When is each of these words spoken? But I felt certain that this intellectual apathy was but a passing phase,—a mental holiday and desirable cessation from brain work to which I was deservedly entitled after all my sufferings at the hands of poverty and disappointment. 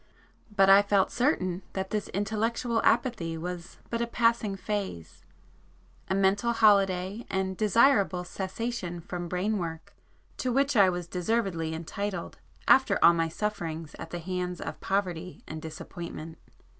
But 0.55 0.67
I 0.67 0.81
felt 0.81 1.11
certain 1.11 1.61
that 1.73 1.91
this 1.91 2.07
intellectual 2.07 2.81
apathy 2.83 3.37
was 3.37 3.77
but 3.91 4.01
a 4.01 4.07
passing 4.07 4.55
phase,—a 4.55 6.15
mental 6.15 6.53
holiday 6.53 7.23
and 7.29 7.55
desirable 7.55 8.23
cessation 8.23 8.99
from 8.99 9.27
brain 9.29 9.59
work 9.59 9.93
to 10.37 10.51
which 10.51 10.75
I 10.75 10.89
was 10.89 11.05
deservedly 11.07 11.75
entitled 11.75 12.39
after 12.67 12.97
all 13.05 13.13
my 13.13 13.29
sufferings 13.29 13.93
at 13.99 14.09
the 14.09 14.17
hands 14.17 14.59
of 14.59 14.81
poverty 14.81 15.43
and 15.47 15.61
disappointment. 15.61 16.39